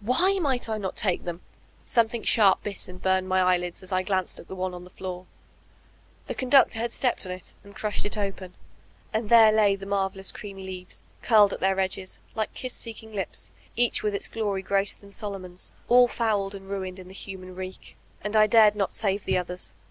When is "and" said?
2.88-3.02, 7.62-7.76, 9.12-9.28, 16.54-16.70, 18.22-18.34